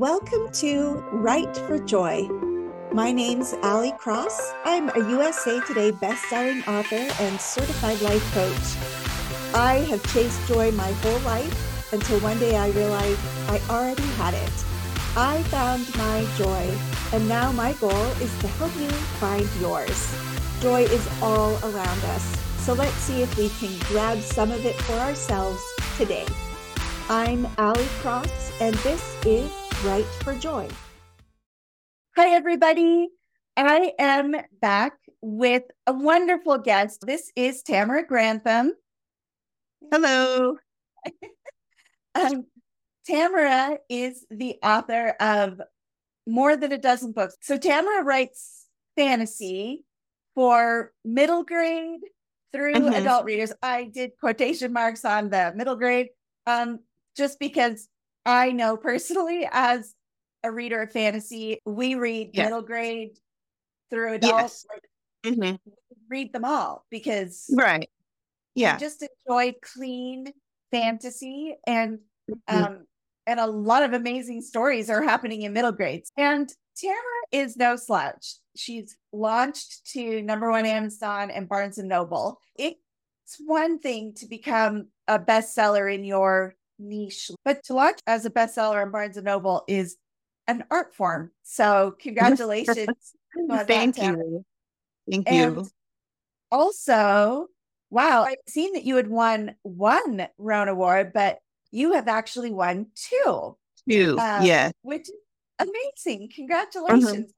[0.00, 2.26] Welcome to Write for Joy.
[2.90, 4.54] My name's Ali Cross.
[4.64, 9.54] I'm a USA Today best-selling author and certified life coach.
[9.54, 14.32] I have chased joy my whole life until one day I realized I already had
[14.32, 14.64] it.
[15.18, 16.72] I found my joy,
[17.12, 18.88] and now my goal is to help you
[19.20, 20.16] find yours.
[20.62, 22.24] Joy is all around us,
[22.64, 25.62] so let's see if we can grab some of it for ourselves
[25.98, 26.24] today.
[27.10, 30.68] I'm Ali Cross, and this is Write for Joy.
[32.14, 33.08] Hi, everybody.
[33.56, 37.06] I am back with a wonderful guest.
[37.06, 38.74] This is Tamara Grantham.
[39.90, 40.58] Hello.
[42.14, 42.44] um,
[43.06, 45.62] Tamara is the author of
[46.26, 47.36] more than a dozen books.
[47.40, 48.66] So, Tamara writes
[48.98, 49.86] fantasy
[50.34, 52.00] for middle grade
[52.52, 52.92] through mm-hmm.
[52.92, 53.54] adult readers.
[53.62, 56.08] I did quotation marks on the middle grade
[56.46, 56.80] um,
[57.16, 57.88] just because
[58.26, 59.94] I know personally as
[60.42, 62.44] a reader of fantasy, we read yes.
[62.44, 63.18] middle grade
[63.90, 64.66] through adults.
[65.24, 65.34] Yes.
[65.34, 65.56] Mm-hmm.
[66.08, 67.88] Read them all because right,
[68.54, 70.32] yeah, just enjoy clean
[70.70, 71.98] fantasy and
[72.30, 72.64] mm-hmm.
[72.64, 72.86] um
[73.26, 76.10] and a lot of amazing stories are happening in middle grades.
[76.16, 76.96] And Tara
[77.30, 78.36] is no slouch.
[78.56, 82.40] She's launched to number one Amazon and Barnes and Noble.
[82.56, 82.78] It's
[83.44, 88.82] one thing to become a bestseller in your niche, but to launch as a bestseller
[88.82, 89.96] in Barnes and Noble is
[90.48, 91.30] an art form.
[91.42, 93.14] So congratulations.
[93.66, 94.44] Thank you.
[95.10, 95.68] Thank and you.
[96.50, 97.46] Also,
[97.90, 101.38] wow, I've seen that you had won one RONE Award, but
[101.70, 103.56] you have actually won two.
[103.88, 104.70] Two, um, yeah.
[104.82, 105.12] Which is
[105.58, 106.28] amazing.
[106.28, 106.34] Mm-hmm.
[106.34, 107.06] Congratulations.
[107.06, 107.30] Mm-hmm.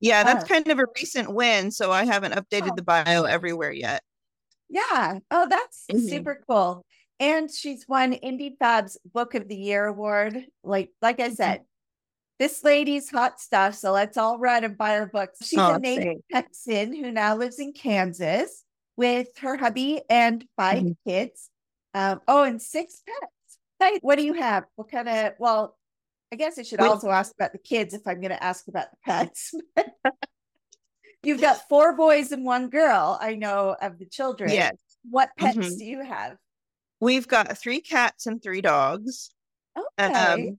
[0.00, 1.70] Yeah, that's uh, kind of a recent win.
[1.70, 2.76] So I haven't updated oh.
[2.76, 4.02] the bio everywhere yet.
[4.68, 5.18] Yeah.
[5.30, 6.06] Oh, that's mm-hmm.
[6.06, 6.84] super cool.
[7.20, 10.46] And she's won Indie Fab's Book of the Year award.
[10.64, 11.34] Like, like I mm-hmm.
[11.34, 11.60] said,
[12.38, 13.74] this lady's hot stuff.
[13.74, 15.46] So let's all run and buy her books.
[15.46, 18.64] She's oh, a native Texan who now lives in Kansas
[18.96, 20.92] with her hubby and 5 mm-hmm.
[21.06, 21.50] kids.
[21.92, 24.00] Um, oh, and six pets.
[24.02, 24.64] What do you have?
[24.76, 25.76] What kind of, well,
[26.32, 28.86] I guess I should also ask about the kids if I'm going to ask about
[28.90, 29.52] the pets.
[31.22, 34.50] You've got four boys and one girl, I know, of the children.
[34.50, 34.76] Yes.
[35.10, 35.78] What pets mm-hmm.
[35.78, 36.36] do you have?
[37.00, 39.30] We've got three cats and three dogs.
[39.98, 40.12] Okay.
[40.12, 40.58] Um,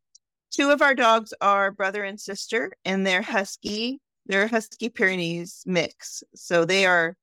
[0.51, 3.99] two of our dogs are brother and sister, and they're husky.
[4.25, 6.23] They're husky Pyrenees mix.
[6.35, 7.15] So they are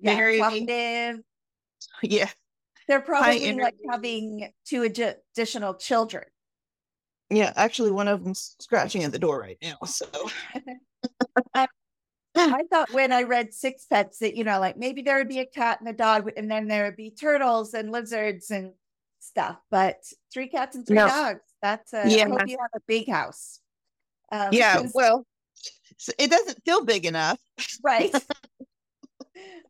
[0.00, 1.20] yeah, very talkative.
[2.02, 2.30] Yeah.
[2.86, 6.24] They're probably like having two additional children.
[7.30, 9.76] Yeah, actually, one of them's scratching at the door right now.
[9.86, 10.06] So
[12.34, 15.40] I, thought when I read Six Pets that, you know, like maybe there would be
[15.40, 18.72] a cat and a dog, and then there would be turtles and lizards and
[19.20, 19.58] stuff.
[19.70, 19.96] But
[20.32, 21.08] three cats and three no.
[21.08, 21.40] dogs.
[21.60, 22.24] That's a, yeah.
[22.24, 23.60] I hope you have a big house.
[24.30, 25.26] Um, yeah, well,
[26.18, 27.38] it doesn't feel big enough.
[27.82, 28.14] Right.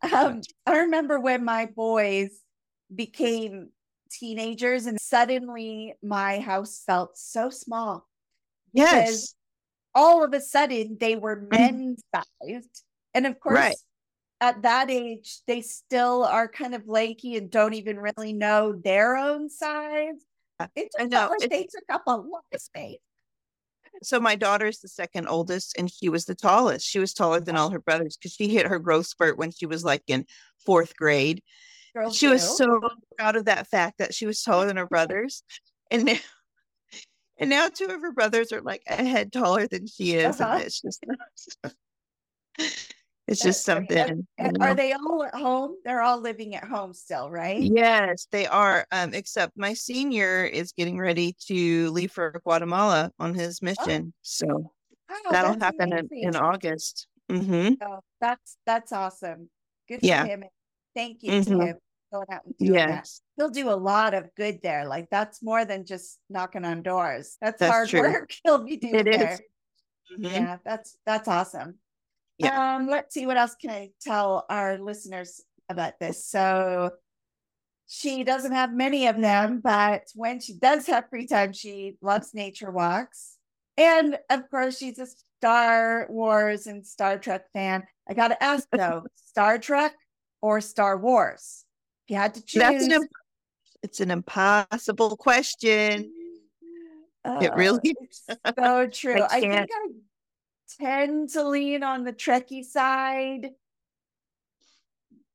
[0.13, 2.31] um, I remember when my boys
[2.95, 3.71] became
[4.11, 8.07] teenagers and suddenly my house felt so small.
[8.73, 9.35] Yes.
[9.95, 11.51] All of a sudden they were mm.
[11.51, 12.85] men sized.
[13.15, 13.77] And of course, right.
[14.41, 19.17] at that age, they still are kind of lanky and don't even really know their
[19.17, 20.25] own size.
[20.77, 22.99] It just know, felt like they took up a lot of space.
[24.03, 26.87] So my daughter is the second oldest, and she was the tallest.
[26.87, 29.67] She was taller than all her brothers because she hit her growth spurt when she
[29.67, 30.25] was like in
[30.65, 31.43] fourth grade.
[32.13, 32.33] She do.
[32.33, 32.81] was so
[33.19, 35.43] proud of that fact that she was taller than her brothers,
[35.91, 36.17] and now,
[37.39, 40.55] and now two of her brothers are like a head taller than she is, uh-huh.
[40.55, 41.05] and it's just.
[43.29, 44.27] It's just something.
[44.61, 45.77] Are they all at home?
[45.85, 47.63] They're all living at home still, right?
[47.63, 48.85] Yes, they are.
[48.91, 53.65] Um, except my senior is getting ready to leave for Guatemala on his oh.
[53.65, 54.13] mission.
[54.13, 54.19] Oh.
[54.23, 54.73] So
[55.09, 57.07] oh, that'll happen in, in, August.
[57.31, 57.75] Mm-hmm.
[57.81, 59.49] Oh, that's that's awesome.
[59.89, 60.27] Good for yeah.
[60.27, 60.45] him.
[60.95, 61.61] Thank you mm-hmm.
[61.61, 61.77] to him
[62.13, 63.23] going out and doing yes.
[63.37, 63.43] that.
[63.43, 64.87] He'll do a lot of good there.
[64.87, 67.37] Like that's more than just knocking on doors.
[67.41, 68.01] That's, that's hard true.
[68.03, 68.33] work.
[68.45, 69.41] He'll be doing it there.
[70.13, 70.25] Mm-hmm.
[70.25, 71.77] Yeah, that's that's awesome.
[72.39, 72.77] Yeah.
[72.77, 76.27] Um, let's see what else can I tell our listeners about this.
[76.27, 76.91] So
[77.87, 82.35] she doesn't have many of them, but when she does have free time, she loves
[82.35, 83.37] nature walks.
[83.77, 85.07] And of course, she's a
[85.39, 87.85] Star Wars and Star Trek fan.
[88.09, 89.95] I got to ask though, Star Trek
[90.41, 91.65] or Star Wars?
[92.13, 92.61] You had to choose.
[92.61, 93.09] That's an,
[93.83, 96.13] it's an impossible question.
[97.25, 98.23] Uh, it really is.
[98.55, 99.23] so true.
[99.23, 99.87] I, I think I
[100.79, 103.53] tend to lean on the Trekkie side,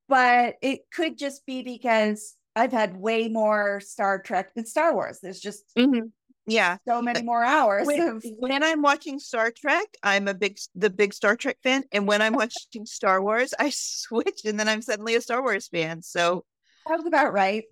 [0.08, 5.18] but it could just be because I've had way more Star Trek than Star Wars.
[5.20, 6.10] There's just mm-hmm.
[6.46, 8.26] yeah so many more hours when, of...
[8.38, 12.22] when, i'm watching star trek i'm a big the big star trek fan and when
[12.22, 16.46] i'm watching star wars i switch and then i'm suddenly a star wars fan so
[16.88, 17.64] sounds about right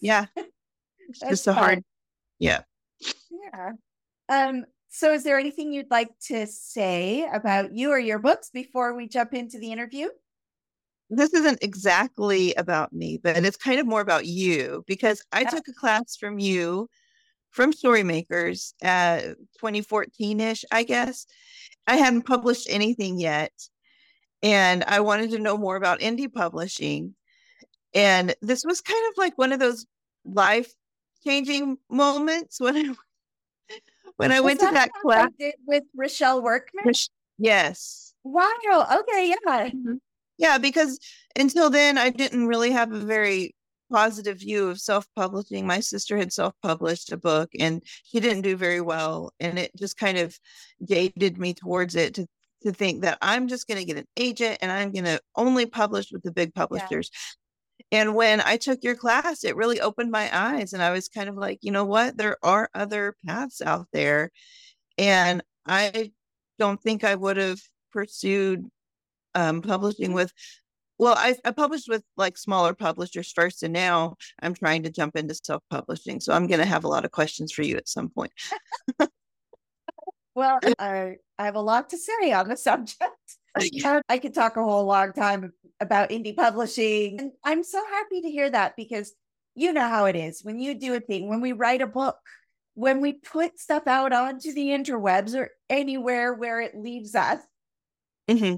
[0.00, 0.26] yeah
[1.08, 1.82] it's just a hard
[2.38, 2.62] yeah
[3.30, 3.72] yeah
[4.28, 8.96] um so is there anything you'd like to say about you or your books before
[8.96, 10.08] we jump into the interview
[11.10, 15.66] this isn't exactly about me, but it's kind of more about you because I took
[15.66, 16.88] a class from you
[17.50, 19.22] from Storymakers at
[19.58, 21.26] 2014 ish, I guess.
[21.88, 23.52] I hadn't published anything yet.
[24.42, 27.16] And I wanted to know more about indie publishing.
[27.94, 29.86] And this was kind of like one of those
[30.24, 30.72] life
[31.24, 32.94] changing moments when I
[34.16, 35.30] when I was went to that class
[35.66, 36.92] with Rochelle Workman.
[37.38, 38.14] Yes.
[38.22, 38.50] Wow.
[38.66, 39.28] Okay.
[39.30, 39.68] Yeah.
[39.68, 39.94] Mm-hmm.
[40.38, 40.98] Yeah, because
[41.36, 43.54] until then I didn't really have a very
[43.90, 45.66] positive view of self-publishing.
[45.66, 49.96] My sister had self-published a book and she didn't do very well and it just
[49.96, 50.38] kind of
[50.86, 52.26] jaded me towards it to
[52.62, 55.66] to think that I'm just going to get an agent and I'm going to only
[55.66, 57.10] publish with the big publishers.
[57.92, 61.28] And when I took your class, it really opened my eyes and I was kind
[61.28, 62.16] of like, you know what?
[62.16, 64.30] There are other paths out there.
[64.98, 66.12] And I
[66.58, 67.60] don't think I would have
[67.92, 68.66] pursued
[69.34, 70.32] um, publishing with
[70.98, 75.16] well I, I published with like smaller publishers first and now i'm trying to jump
[75.16, 78.08] into self-publishing so i'm going to have a lot of questions for you at some
[78.08, 78.32] point
[80.34, 83.38] well I, I have a lot to say on the subject
[84.08, 88.30] i could talk a whole long time about indie publishing and i'm so happy to
[88.30, 89.14] hear that because
[89.54, 90.42] you know how it is.
[90.42, 92.16] When you do a thing when we write a book
[92.74, 97.40] when we put stuff out onto the interwebs or anywhere where it leaves us
[98.28, 98.56] mm-hmm.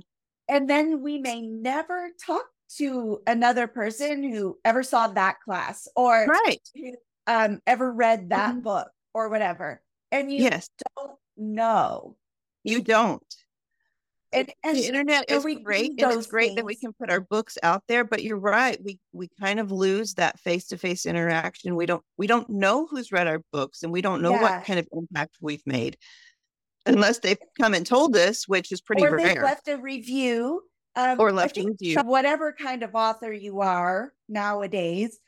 [0.48, 2.44] and then we may never talk
[2.76, 6.60] to another person who ever saw that class or right.
[7.26, 8.60] um ever read that mm-hmm.
[8.60, 9.80] book or whatever
[10.12, 10.68] and you yes.
[10.94, 12.16] don't know.
[12.64, 13.24] You don't
[14.32, 16.56] and, and the internet is great and it's great things.
[16.56, 19.70] that we can put our books out there but you're right we we kind of
[19.70, 24.00] lose that face-to-face interaction we don't we don't know who's read our books and we
[24.00, 24.42] don't know yeah.
[24.42, 25.96] what kind of impact we've made
[26.86, 29.42] unless they've come and told us, which is pretty or rare.
[29.42, 30.62] left a review.
[30.94, 31.96] Um, or left a review.
[32.02, 35.18] Whatever kind of author you are nowadays,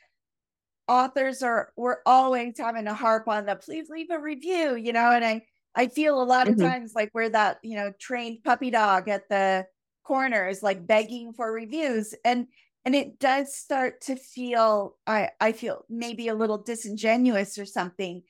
[0.86, 5.10] authors are we're always having to harp on the please leave a review, you know,
[5.10, 5.42] and I
[5.74, 6.66] I feel a lot of mm-hmm.
[6.66, 9.66] times like we're that, you know, trained puppy dog at the
[10.04, 12.14] corners, like begging for reviews.
[12.24, 12.46] And
[12.84, 18.22] and it does start to feel I I feel maybe a little disingenuous or something.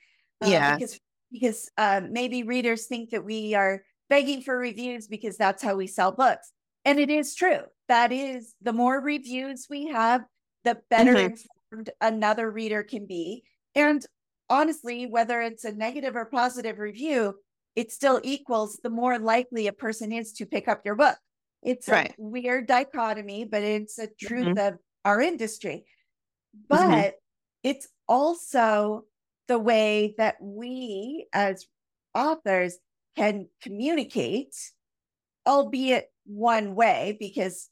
[0.43, 0.75] Uh, yeah.
[0.77, 1.01] Because
[1.33, 5.87] because um, maybe readers think that we are begging for reviews because that's how we
[5.87, 6.53] sell books.
[6.85, 7.61] And it is true.
[7.89, 10.23] That is the more reviews we have,
[10.65, 11.35] the better mm-hmm.
[11.73, 13.43] informed another reader can be.
[13.75, 14.05] And
[14.49, 17.35] honestly, whether it's a negative or positive review,
[17.77, 21.17] it still equals the more likely a person is to pick up your book.
[21.63, 22.11] It's right.
[22.11, 24.75] a weird dichotomy, but it's a truth mm-hmm.
[24.75, 25.85] of our industry.
[26.57, 26.67] Mm-hmm.
[26.69, 27.09] But mm-hmm.
[27.63, 29.05] it's also
[29.49, 31.67] the way that we as
[32.15, 32.79] authors
[33.17, 34.55] can communicate,
[35.47, 37.69] albeit one way, because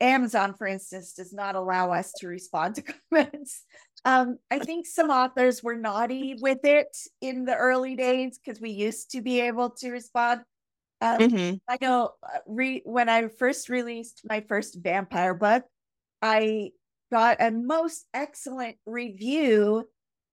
[0.00, 2.82] Amazon, for instance, does not allow us to respond to
[3.12, 3.64] comments.
[4.04, 8.70] Um, I think some authors were naughty with it in the early days because we
[8.70, 10.42] used to be able to respond.
[11.00, 11.56] Um, mm-hmm.
[11.68, 15.64] I know uh, re- when I first released my first vampire book,
[16.22, 16.70] I
[17.10, 19.88] got a most excellent review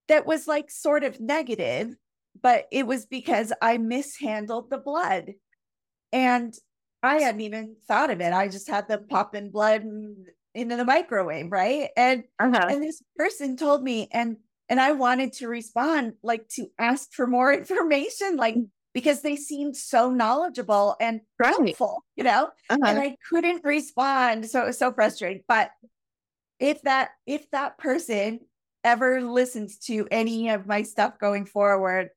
[0.08, 1.94] that was like sort of negative,
[2.40, 5.32] but it was because I mishandled the blood.
[6.12, 6.54] And
[7.02, 8.32] I hadn't even thought of it.
[8.32, 9.84] I just had them in blood
[10.56, 11.90] into the microwave, right?
[11.96, 12.66] And uh-huh.
[12.70, 17.26] and this person told me, and and I wanted to respond, like to ask for
[17.26, 18.56] more information, like
[18.94, 21.54] because they seemed so knowledgeable and right.
[21.54, 22.48] helpful, you know.
[22.70, 22.78] Uh-huh.
[22.84, 25.42] And I couldn't respond, so it was so frustrating.
[25.46, 25.70] But
[26.58, 28.40] if that if that person
[28.82, 32.08] ever listens to any of my stuff going forward,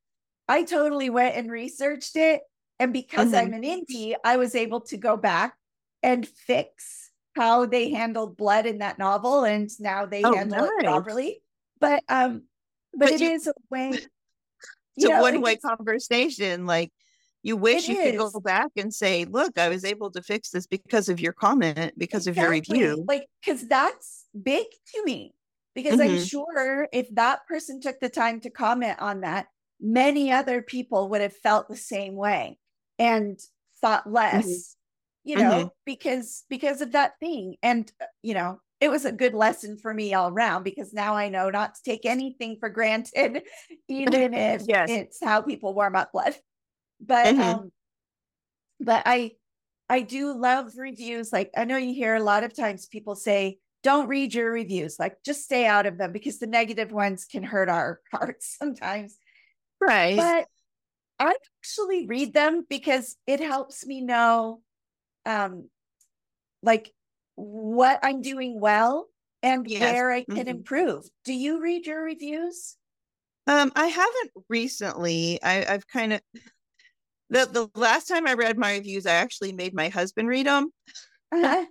[0.48, 2.42] I totally went and researched it.
[2.80, 3.54] And because mm-hmm.
[3.54, 5.56] I'm an indie, I was able to go back
[6.02, 7.09] and fix
[7.40, 9.44] how they handled blood in that novel.
[9.44, 10.70] And now they oh, handle nice.
[10.80, 11.42] it properly.
[11.80, 12.44] But um,
[12.94, 13.94] but, but it you, is a way.
[15.02, 16.66] It's a one way conversation.
[16.66, 16.92] Like
[17.42, 18.12] you wish you is.
[18.12, 21.32] could go back and say, look, I was able to fix this because of your
[21.32, 22.60] comment, because exactly.
[22.60, 23.06] of your review.
[23.08, 25.34] Like, because that's big to me
[25.84, 26.16] because mm-hmm.
[26.16, 29.48] I'm sure if that person took the time to comment on that,
[29.80, 32.58] many other people would have felt the same way
[32.98, 33.40] and
[33.80, 34.79] thought less, mm-hmm.
[35.30, 35.68] You know, mm-hmm.
[35.86, 37.56] because because of that thing.
[37.62, 41.16] And uh, you know, it was a good lesson for me all around because now
[41.16, 43.44] I know not to take anything for granted,
[43.88, 44.90] even if yes.
[44.90, 46.36] it's how people warm up blood.
[47.00, 47.42] But mm-hmm.
[47.42, 47.72] um,
[48.80, 49.34] but I
[49.88, 51.32] I do love reviews.
[51.32, 54.98] Like I know you hear a lot of times people say, don't read your reviews,
[54.98, 59.16] like just stay out of them because the negative ones can hurt our hearts sometimes.
[59.80, 60.18] Right.
[60.18, 60.48] But
[61.20, 64.62] I actually read them because it helps me know
[65.26, 65.70] um
[66.62, 66.92] like
[67.36, 69.08] what I'm doing well
[69.42, 69.82] and yes.
[69.82, 70.48] where I can mm-hmm.
[70.50, 71.06] improve.
[71.24, 72.76] Do you read your reviews?
[73.48, 75.42] Um, I haven't recently.
[75.42, 76.22] I, I've kind of
[77.30, 80.72] the the last time I read my reviews, I actually made my husband read them.
[81.32, 81.66] Uh-huh.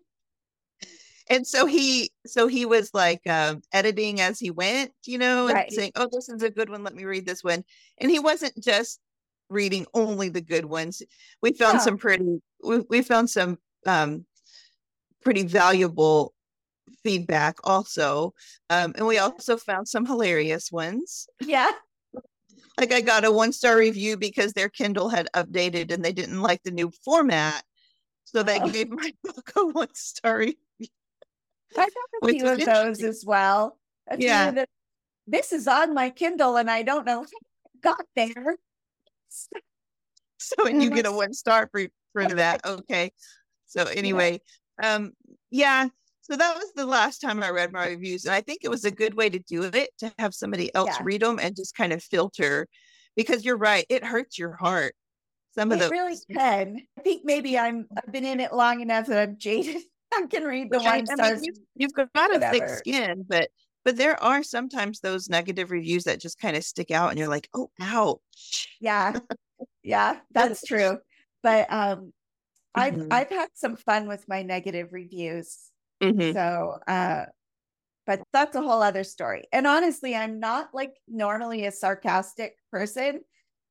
[1.29, 5.55] and so he so he was like um, editing as he went, you know, and
[5.55, 5.73] right.
[5.73, 6.85] saying, "Oh, this is a good one.
[6.85, 7.65] Let me read this one."
[7.99, 9.01] And he wasn't just
[9.51, 11.03] reading only the good ones.
[11.43, 11.85] We found yeah.
[11.85, 12.41] some pretty.
[12.63, 14.25] We, we found some um,
[15.23, 16.35] pretty valuable
[17.03, 18.35] feedback also.
[18.71, 21.29] Um, and we also found some hilarious ones.
[21.41, 21.71] Yeah.
[22.79, 26.43] Like I got a one star review because their Kindle had updated and they didn't
[26.43, 27.63] like the new format.
[28.25, 28.69] So they oh.
[28.69, 30.57] gave my book a one star review.
[31.77, 33.79] I got a few of those as well.
[34.09, 34.51] A yeah.
[34.53, 34.69] That,
[35.27, 37.27] this is on my Kindle and I don't know
[37.83, 38.57] got there.
[40.57, 42.65] So and you get a one star for, for that.
[42.65, 43.13] Okay.
[43.67, 44.41] So anyway,
[44.83, 45.13] um,
[45.51, 45.89] yeah.
[46.23, 48.85] So that was the last time I read my reviews, and I think it was
[48.85, 51.03] a good way to do it to have somebody else yeah.
[51.03, 52.69] read them and just kind of filter,
[53.17, 54.95] because you're right, it hurts your heart.
[55.55, 56.77] Some of the really can.
[56.99, 59.83] I think maybe I'm I've been in it long enough that I'm jaded.
[60.15, 61.21] I can read the one stars.
[61.21, 61.59] I mean, you've,
[61.97, 63.49] you've got a thick skin, but
[63.85, 67.29] but there are sometimes those negative reviews that just kind of stick out, and you're
[67.29, 68.69] like, oh, ouch.
[68.81, 69.19] Yeah,
[69.83, 70.99] yeah, that's true.
[71.43, 72.13] But um,
[72.79, 73.13] I've mm-hmm.
[73.13, 75.71] I've had some fun with my negative reviews.
[76.03, 76.33] Mm-hmm.
[76.33, 77.27] So uh
[78.07, 79.45] but that's a whole other story.
[79.53, 83.23] And honestly, I'm not like normally a sarcastic person,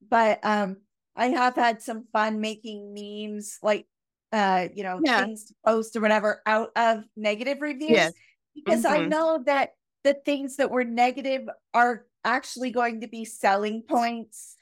[0.07, 0.77] but um
[1.15, 3.85] I have had some fun making memes like
[4.33, 5.21] uh you know yeah.
[5.21, 8.13] things to post or whatever out of negative reviews yes.
[8.55, 9.03] because mm-hmm.
[9.03, 9.69] I know that
[10.03, 14.56] the things that were negative are actually going to be selling points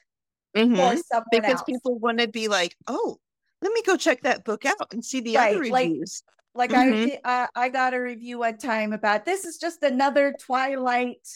[0.56, 1.20] mm-hmm.
[1.30, 1.62] because else.
[1.62, 3.18] people want to be like, oh,
[3.62, 6.22] let me go check that book out and see the right, other reviews.
[6.54, 7.16] Like, like mm-hmm.
[7.24, 11.26] I, uh, I got a review one time about this is just another Twilight,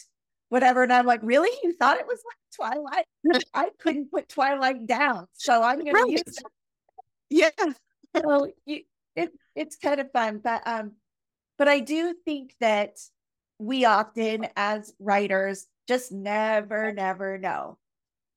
[0.49, 1.51] whatever, and I'm like, really?
[1.63, 3.43] You thought it was like Twilight?
[3.53, 6.05] I couldn't put Twilight down, so I'm going right.
[6.05, 6.43] to use it.
[7.29, 7.49] Yeah.
[8.17, 8.81] So you,
[9.15, 10.93] it it's kind of fun, but um,
[11.57, 12.97] but I do think that
[13.57, 17.77] we often as writers just never, never know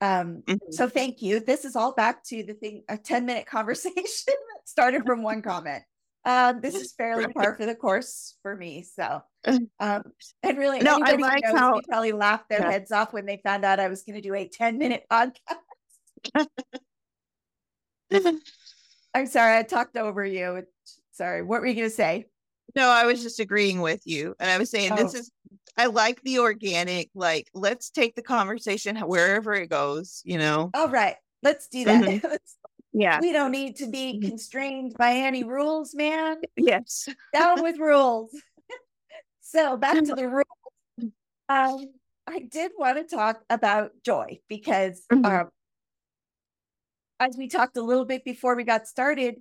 [0.04, 0.70] um, mm-hmm.
[0.70, 1.40] So thank you.
[1.40, 4.34] This is all back to the thing, a 10 minute conversation
[4.64, 5.82] started from one comment.
[6.26, 8.82] Um, this is fairly par for the course for me.
[8.82, 10.02] So, um,
[10.42, 12.70] and really, no, I like how probably laughed their yeah.
[12.70, 16.46] heads off when they found out I was going to do a 10 minute podcast.
[19.14, 20.62] I'm sorry, I talked over you.
[21.12, 22.26] Sorry, what were you going to say?
[22.74, 24.34] No, I was just agreeing with you.
[24.40, 24.96] And I was saying, oh.
[24.96, 25.30] this is
[25.76, 30.70] I like the organic, like, let's take the conversation wherever it goes, you know?
[30.72, 31.16] All right.
[31.42, 32.04] Let's do that.
[32.04, 32.34] Mm-hmm.
[32.92, 33.18] yeah.
[33.20, 34.28] We don't need to be mm-hmm.
[34.28, 36.36] constrained by any rules, man.
[36.56, 37.08] Yes.
[37.34, 38.30] Down with rules.
[39.40, 41.12] so back to the rules.
[41.48, 41.86] Um,
[42.26, 45.26] I did want to talk about joy because mm-hmm.
[45.26, 45.48] um,
[47.18, 49.36] as we talked a little bit before we got started,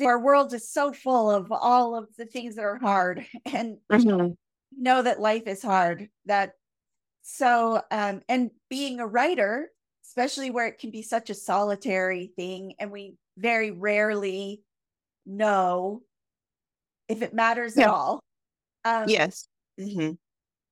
[0.00, 4.32] our world is so full of all of the things that are hard and mm-hmm
[4.78, 6.52] know that life is hard that
[7.22, 9.68] so um and being a writer
[10.04, 14.62] especially where it can be such a solitary thing and we very rarely
[15.24, 16.02] know
[17.08, 17.84] if it matters yeah.
[17.84, 18.20] at all
[18.84, 19.46] um yes
[19.80, 20.12] mm-hmm.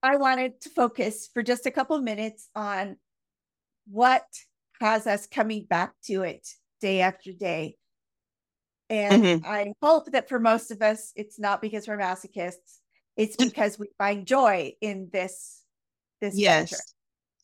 [0.03, 2.97] i wanted to focus for just a couple minutes on
[3.89, 4.25] what
[4.81, 6.47] has us coming back to it
[6.81, 7.77] day after day
[8.89, 9.47] and mm-hmm.
[9.47, 12.80] i hope that for most of us it's not because we're masochists
[13.21, 15.63] it's because we find joy in this
[16.23, 16.83] this yes venture.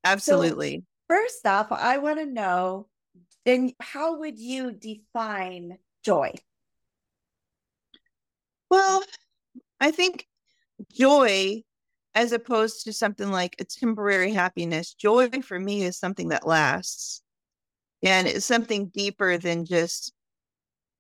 [0.05, 0.79] absolutely.
[0.79, 2.89] So first off i want to know
[3.45, 6.33] then how would you define joy?
[8.71, 9.05] Well
[9.81, 10.27] i think
[10.93, 11.63] joy
[12.15, 17.23] as opposed to something like a temporary happiness joy for me is something that lasts.
[18.03, 20.13] And it's something deeper than just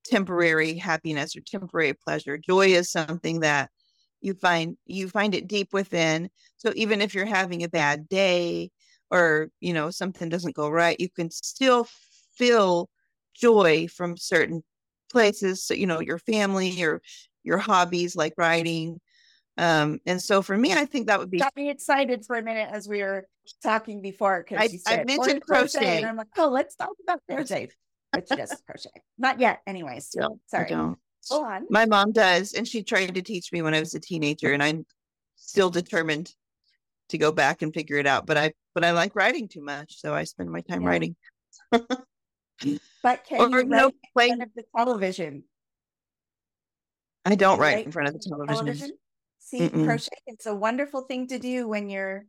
[0.04, 2.38] temporary happiness or temporary pleasure.
[2.38, 3.70] Joy is something that
[4.20, 8.70] you find you find it deep within so even if you're having a bad day
[9.10, 11.86] or you know something doesn't go right you can still
[12.34, 12.88] feel
[13.34, 14.62] joy from certain
[15.10, 17.00] places so you know your family your
[17.44, 19.00] your hobbies like writing
[19.58, 22.42] Um, and so for me, I think that would be got me excited for a
[22.42, 23.26] minute as we were
[23.62, 25.78] talking before because I, I mentioned crochet.
[25.78, 25.96] crochet.
[25.96, 27.68] and I'm like, oh, let's talk about crochet.
[28.12, 28.90] But she does crochet.
[29.16, 30.10] Not yet, anyways.
[30.14, 30.74] No, Sorry.
[31.30, 31.66] Oh, go on.
[31.70, 34.62] My mom does, and she tried to teach me when I was a teenager, and
[34.62, 34.86] I'm
[35.36, 36.34] still determined
[37.08, 38.26] to go back and figure it out.
[38.26, 40.88] But I but I like writing too much, so I spend my time yeah.
[40.88, 41.16] writing.
[41.70, 45.44] but can or, you no, play in front of the television?
[47.24, 48.64] I don't write in front of the television.
[48.64, 48.90] television?
[49.40, 49.84] See, Mm-mm.
[49.84, 52.26] crochet, it's a wonderful thing to do when you're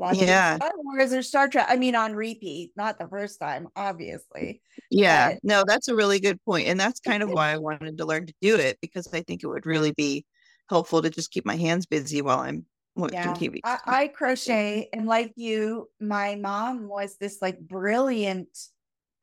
[0.00, 0.56] watching yeah.
[0.56, 1.66] Star Wars or Star Trek.
[1.68, 4.60] I mean, on repeat, not the first time, obviously.
[4.90, 5.44] Yeah, but...
[5.44, 6.66] no, that's a really good point.
[6.66, 9.42] And that's kind of why I wanted to learn to do it because I think
[9.42, 10.24] it would really be
[10.68, 12.64] helpful to just keep my hands busy while I'm
[12.96, 13.34] watching yeah.
[13.34, 13.60] TV.
[13.62, 18.48] I, I crochet, and like you, my mom was this like brilliant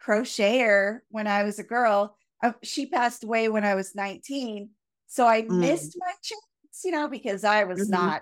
[0.01, 2.15] crocheter when I was a girl.
[2.41, 4.69] Uh, she passed away when I was 19
[5.07, 5.59] so I mm.
[5.59, 7.91] missed my chance, you know, because I was mm-hmm.
[7.91, 8.21] not,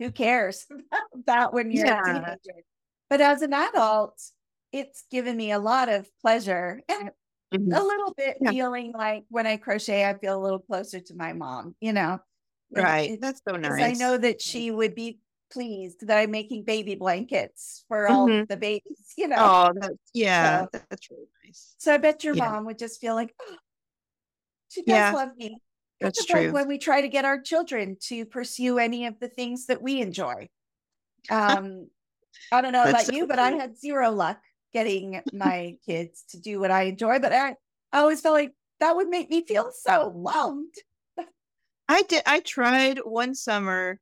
[0.00, 0.66] who cares
[1.14, 2.00] about when you're yeah.
[2.00, 2.64] a teenager.
[3.08, 4.20] But as an adult,
[4.72, 7.10] it's given me a lot of pleasure and
[7.54, 7.72] mm-hmm.
[7.72, 8.50] a little bit yeah.
[8.50, 12.18] feeling like when I crochet, I feel a little closer to my mom, you know.
[12.74, 13.12] Right.
[13.12, 13.82] It, That's so nice.
[13.82, 15.20] I know that she would be
[15.52, 18.44] pleased that I'm making baby blankets for all mm-hmm.
[18.48, 19.36] the babies, you know.
[19.38, 21.74] Oh, that's, yeah, so, that's really nice.
[21.78, 22.48] So I bet your yeah.
[22.48, 23.56] mom would just feel like, oh,
[24.68, 25.12] she does yeah.
[25.12, 25.58] love me.
[26.00, 26.46] That's true.
[26.46, 29.82] Like when we try to get our children to pursue any of the things that
[29.82, 30.48] we enjoy.
[31.30, 31.88] Um,
[32.50, 34.38] I don't know about so you, but I had zero luck
[34.72, 37.18] getting my kids to do what I enjoy.
[37.18, 37.50] But I,
[37.92, 40.82] I always felt like that would make me feel so loved.
[41.88, 42.22] I did.
[42.24, 44.00] I tried one summer.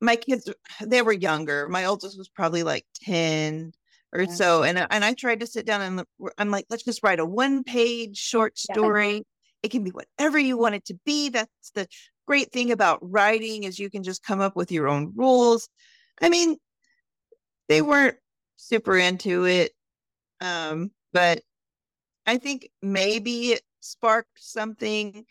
[0.00, 0.50] My kids,
[0.84, 1.68] they were younger.
[1.68, 3.72] My oldest was probably like 10
[4.12, 4.30] or yeah.
[4.30, 4.62] so.
[4.62, 7.64] And, and I tried to sit down and I'm like, let's just write a one
[7.64, 9.14] page short story.
[9.14, 9.22] Yeah
[9.62, 11.28] it can be whatever you want it to be.
[11.28, 11.86] That's the
[12.26, 15.68] great thing about writing is you can just come up with your own rules.
[16.20, 16.56] I mean,
[17.68, 18.16] they weren't
[18.56, 19.72] super into it.
[20.40, 21.42] Um, but
[22.26, 25.24] I think maybe it sparked something.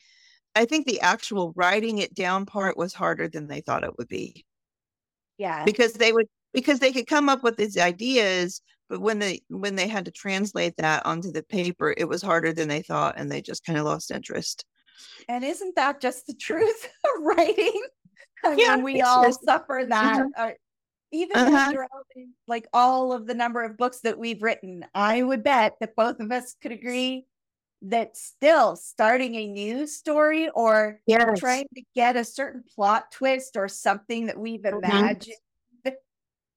[0.55, 4.07] I think the actual writing it down part was harder than they thought it would
[4.07, 4.45] be.
[5.37, 5.63] Yeah.
[5.63, 9.75] Because they would because they could come up with these ideas but when they when
[9.75, 13.31] they had to translate that onto the paper it was harder than they thought and
[13.31, 14.65] they just kind of lost interest
[15.27, 17.81] and isn't that just the truth of writing
[18.45, 20.27] I yeah mean, we all just, suffer that mm-hmm.
[20.35, 20.51] uh,
[21.11, 21.73] even uh-huh.
[22.47, 26.19] like all of the number of books that we've written i would bet that both
[26.19, 27.25] of us could agree
[27.81, 31.39] that still starting a new story or yes.
[31.39, 34.83] trying to get a certain plot twist or something that we've mm-hmm.
[34.83, 35.35] imagined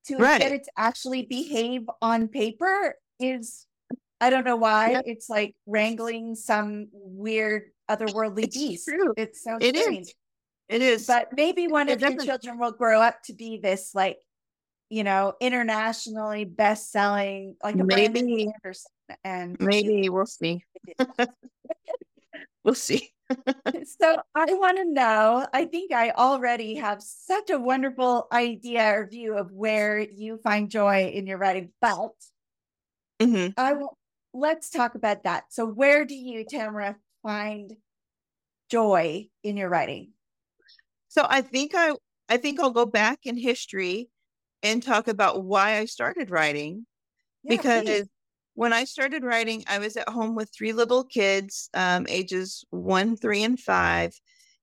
[0.07, 0.41] to right.
[0.41, 3.67] get it to actually behave on paper is
[4.21, 5.05] I don't know why yep.
[5.07, 8.89] it's like wrangling some weird otherworldly it's beast.
[8.89, 9.15] True.
[9.17, 10.07] It's so it strange.
[10.07, 10.15] Is.
[10.69, 11.07] It is.
[11.07, 14.19] But maybe one it of your children will grow up to be this like,
[14.89, 18.91] you know, internationally best selling like a maybe Anderson.
[19.25, 20.65] And maybe we'll see.
[22.65, 23.13] we'll see.
[23.85, 25.47] So I want to know.
[25.53, 30.71] I think I already have such a wonderful idea or view of where you find
[30.71, 32.13] joy in your writing, but
[33.21, 33.49] mm-hmm.
[33.57, 33.97] I will.
[34.35, 35.45] Let's talk about that.
[35.51, 37.73] So, where do you, Tamara, find
[38.71, 40.13] joy in your writing?
[41.09, 41.93] So, I think I,
[42.31, 44.09] I think I'll go back in history
[44.63, 46.87] and talk about why I started writing,
[47.43, 48.09] yeah, because please
[48.55, 53.17] when I started writing, I was at home with three little kids, um, ages one,
[53.17, 54.13] three, and five.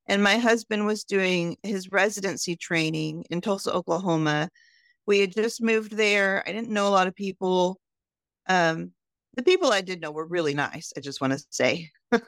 [0.08, 4.50] And my husband was doing his residency training in Tulsa, Oklahoma.
[5.06, 6.44] We had just moved there.
[6.48, 7.80] I didn't know a lot of people.
[8.48, 8.92] Um,
[9.36, 11.92] the people I did know were really nice, I just want to say.
[12.12, 12.20] uh,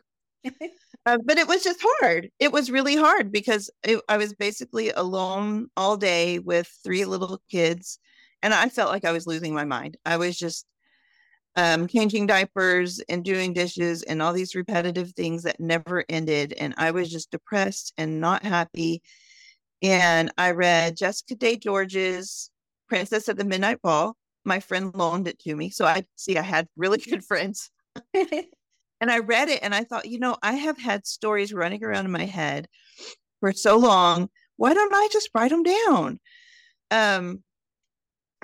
[1.25, 2.29] but it was just hard.
[2.39, 7.41] It was really hard because it, I was basically alone all day with three little
[7.49, 7.99] kids.
[8.43, 9.97] And I felt like I was losing my mind.
[10.05, 10.65] I was just
[11.55, 16.53] um, changing diapers and doing dishes and all these repetitive things that never ended.
[16.53, 19.01] And I was just depressed and not happy.
[19.81, 22.49] And I read Jessica Day George's
[22.87, 24.15] Princess at the Midnight Ball.
[24.45, 25.69] My friend loaned it to me.
[25.69, 27.69] So I see I had really good friends.
[28.13, 32.05] and I read it and I thought, you know, I have had stories running around
[32.05, 32.67] in my head
[33.41, 34.29] for so long.
[34.55, 36.19] Why don't I just write them down?
[36.91, 37.43] Um,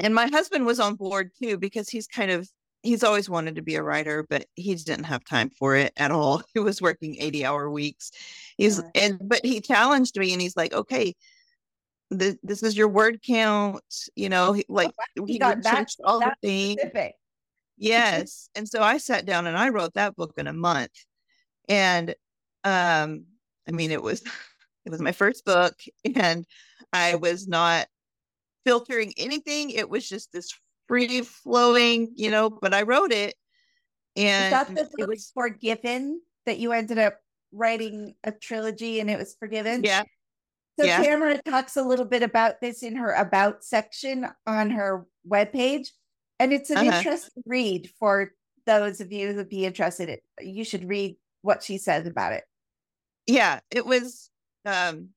[0.01, 2.49] and my husband was on board too because he's kind of
[2.87, 6.11] he's always wanted to be a writer, but he didn't have time for it at
[6.11, 6.41] all.
[6.53, 8.11] He was working 80 hour weeks.
[8.57, 9.03] He's yeah.
[9.03, 11.15] and but he challenged me and he's like, okay,
[12.09, 13.83] this, this is your word count,
[14.15, 16.81] you know, he, like oh, he, he got that, all that the things.
[16.81, 17.15] Specific.
[17.79, 18.49] Yes.
[18.55, 20.89] and so I sat down and I wrote that book in a month.
[21.69, 22.15] And
[22.63, 23.25] um,
[23.67, 24.23] I mean it was
[24.87, 25.73] It was my first book,
[26.15, 26.45] and
[26.93, 27.87] I was not
[28.65, 29.69] filtering anything.
[29.69, 30.53] It was just this
[30.87, 33.35] free flowing, you know, but I wrote it.
[34.15, 37.19] And that the it was forgiven that you ended up
[37.51, 39.83] writing a trilogy and it was forgiven.
[39.83, 40.03] Yeah.
[40.79, 41.01] So yeah.
[41.01, 45.89] Tamara talks a little bit about this in her about section on her webpage.
[46.39, 46.97] And it's an uh-huh.
[46.97, 48.31] interesting read for
[48.65, 50.09] those of you who'd be interested.
[50.09, 52.43] In, you should read what she says about it.
[53.25, 54.29] Yeah, it was
[54.65, 55.09] um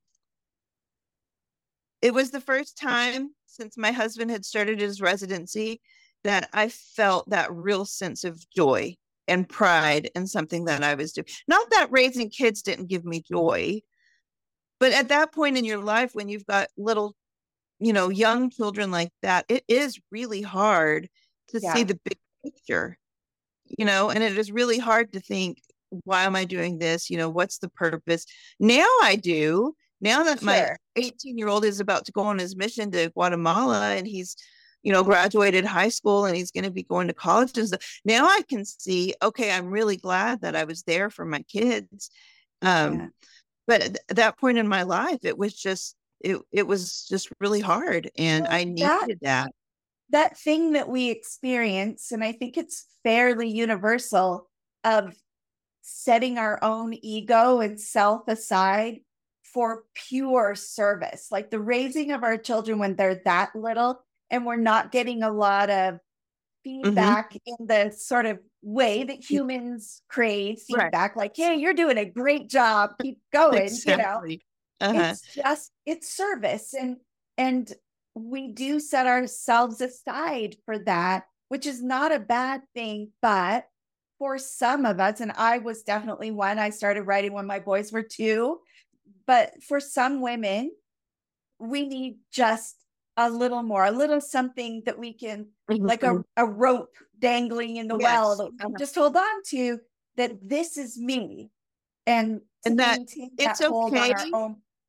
[2.02, 5.82] it was the first time since my husband had started his residency
[6.24, 8.96] that I felt that real sense of joy
[9.28, 11.26] and pride in something that I was doing.
[11.46, 13.82] Not that raising kids didn't give me joy,
[14.78, 17.14] but at that point in your life, when you've got little,
[17.78, 21.08] you know, young children like that, it is really hard
[21.48, 21.74] to yeah.
[21.74, 22.96] see the big picture,
[23.78, 25.58] you know, and it is really hard to think,
[26.04, 27.10] why am I doing this?
[27.10, 28.24] You know, what's the purpose?
[28.58, 29.74] Now I do.
[30.00, 30.46] Now that sure.
[30.46, 34.36] my 18 year old is about to go on his mission to Guatemala and he's,
[34.82, 38.00] you know, graduated high school and he's going to be going to college and stuff.
[38.04, 42.10] Now I can see, okay, I'm really glad that I was there for my kids.
[42.62, 43.06] Um, yeah.
[43.66, 47.60] But at that point in my life, it was just, it, it was just really
[47.60, 49.52] hard and well, I needed that, that.
[50.10, 54.48] That thing that we experience, and I think it's fairly universal,
[54.82, 55.14] of
[55.82, 59.00] setting our own ego and self aside
[59.52, 64.56] for pure service, like the raising of our children when they're that little and we're
[64.56, 66.84] not getting a lot of mm-hmm.
[66.84, 67.54] feedback mm-hmm.
[67.58, 71.16] in the sort of way that humans crave feedback, right.
[71.16, 74.32] like, hey, you're doing a great job, keep going, exactly.
[74.32, 74.42] you know.
[74.82, 75.10] Uh-huh.
[75.10, 76.96] It's just it's service and
[77.36, 77.70] and
[78.14, 83.66] we do set ourselves aside for that, which is not a bad thing, but
[84.18, 87.90] for some of us, and I was definitely one, I started writing when my boys
[87.90, 88.60] were two.
[89.30, 90.72] But for some women,
[91.60, 92.74] we need just
[93.16, 95.86] a little more, a little something that we can, mm-hmm.
[95.86, 98.02] like a, a rope dangling in the yes.
[98.02, 98.74] well, that uh-huh.
[98.76, 99.78] just hold on to
[100.16, 101.52] that this is me.
[102.08, 102.98] And, and that
[103.38, 104.14] it's that okay.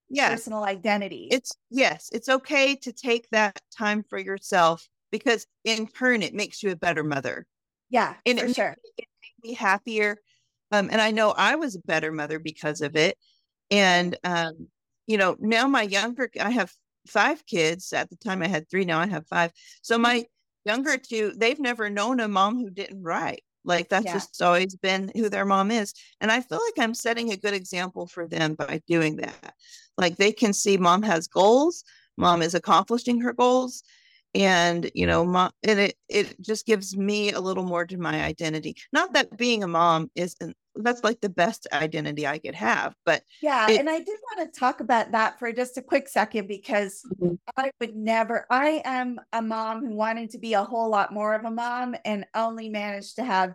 [0.09, 0.29] yeah.
[0.29, 1.27] personal identity.
[1.29, 6.63] It's yes, it's okay to take that time for yourself because in turn it makes
[6.63, 7.45] you a better mother.
[7.91, 8.75] Yeah, and for it, sure.
[8.97, 9.05] It
[9.43, 10.17] me happier.
[10.71, 13.19] Um, and I know I was a better mother because of it.
[13.71, 14.67] And um,
[15.07, 16.71] you know, now my younger, I have
[17.07, 17.91] five kids.
[17.93, 18.85] At the time, I had three.
[18.85, 19.51] Now I have five.
[19.81, 20.25] So my
[20.65, 23.43] younger two, they've never known a mom who didn't write.
[23.63, 24.13] Like that's yeah.
[24.13, 25.93] just always been who their mom is.
[26.19, 29.53] And I feel like I'm setting a good example for them by doing that.
[29.97, 31.83] Like they can see mom has goals,
[32.17, 33.83] mom is accomplishing her goals,
[34.33, 38.23] and you know mom and it it just gives me a little more to my
[38.23, 42.93] identity not that being a mom isn't that's like the best identity i could have
[43.05, 46.07] but yeah it, and i did want to talk about that for just a quick
[46.07, 47.35] second because mm-hmm.
[47.57, 51.33] i would never i am a mom who wanted to be a whole lot more
[51.35, 53.53] of a mom and only managed to have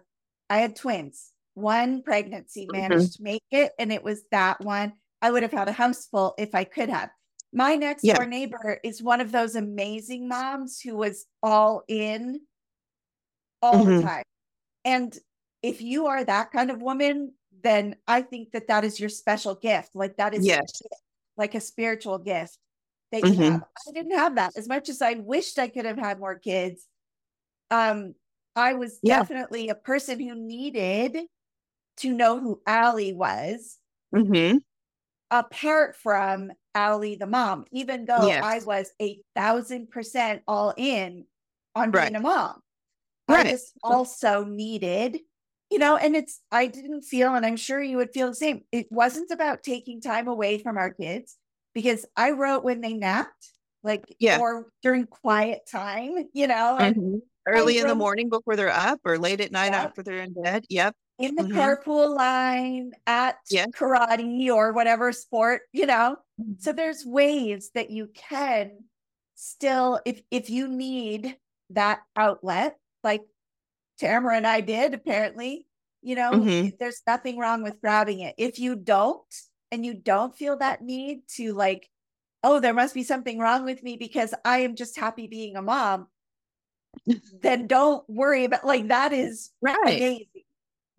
[0.50, 2.80] i had twins one pregnancy mm-hmm.
[2.80, 6.06] managed to make it and it was that one i would have had a house
[6.06, 7.10] full if i could have
[7.52, 8.16] my next yeah.
[8.16, 12.40] door neighbor is one of those amazing moms who was all in
[13.62, 13.96] all mm-hmm.
[13.96, 14.22] the time.
[14.84, 15.18] And
[15.66, 19.54] if you are that kind of woman, then I think that that is your special
[19.54, 19.90] gift.
[19.94, 20.82] Like that is yes.
[21.36, 22.58] like a spiritual gift
[23.12, 23.42] that mm-hmm.
[23.42, 23.62] have.
[23.88, 26.86] I didn't have that as much as I wished I could have had more kids.
[27.70, 28.14] Um,
[28.54, 29.18] I was yeah.
[29.18, 31.18] definitely a person who needed
[31.98, 33.78] to know who Ali was.
[34.14, 34.58] Mm-hmm
[35.30, 38.44] apart from Ali the mom, even though yes.
[38.44, 41.24] I was a thousand percent all in
[41.74, 42.14] on being right.
[42.14, 42.60] a mom.
[43.28, 43.46] Right.
[43.46, 45.18] I just also needed,
[45.70, 48.62] you know, and it's, I didn't feel, and I'm sure you would feel the same.
[48.72, 51.36] It wasn't about taking time away from our kids
[51.74, 53.52] because I wrote when they napped,
[53.82, 54.38] like, yeah.
[54.38, 57.16] or during quiet time, you know, mm-hmm.
[57.46, 60.64] early in the morning before they're up or late at night after they're in bed.
[60.70, 61.58] Yep in the mm-hmm.
[61.58, 63.66] carpool line at yeah.
[63.66, 66.16] karate or whatever sport, you know.
[66.40, 66.52] Mm-hmm.
[66.58, 68.72] So there's ways that you can
[69.34, 71.36] still if if you need
[71.70, 73.22] that outlet like
[73.98, 75.66] Tamara and I did apparently,
[76.02, 76.68] you know, mm-hmm.
[76.78, 78.34] there's nothing wrong with grabbing it.
[78.38, 79.22] If you don't
[79.70, 81.88] and you don't feel that need to like
[82.44, 85.62] oh, there must be something wrong with me because I am just happy being a
[85.62, 86.06] mom,
[87.42, 89.76] then don't worry about like that is right.
[89.82, 90.26] amazing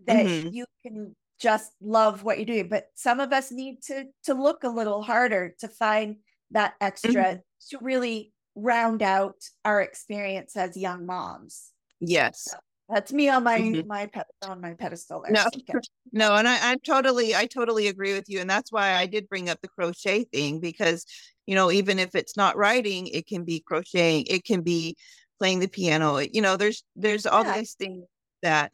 [0.06, 0.50] that mm-hmm.
[0.54, 4.64] you can just love what you're doing but some of us need to to look
[4.64, 6.18] a little harder to find
[6.52, 7.40] that extra mm-hmm.
[7.70, 12.56] to really round out our experience as young moms yes
[12.90, 13.88] That's me on my mm-hmm.
[13.88, 15.34] my pet on my pedestal there.
[15.34, 15.80] No,
[16.14, 19.28] no, and I, I totally I totally agree with you, and that's why I did
[19.28, 21.06] bring up the crochet thing because
[21.46, 24.96] you know even if it's not writing, it can be crocheting, it can be
[25.38, 26.18] playing the piano.
[26.20, 27.58] You know, there's there's all yeah.
[27.58, 28.06] these things
[28.42, 28.72] that